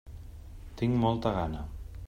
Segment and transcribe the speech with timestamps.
[0.81, 1.63] Tinc molta gana.